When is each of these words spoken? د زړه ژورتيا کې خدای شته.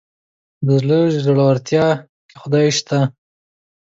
د 0.65 0.67
زړه 0.81 0.99
ژورتيا 1.37 1.87
کې 2.27 2.35
خدای 2.41 2.67
شته. 2.77 2.99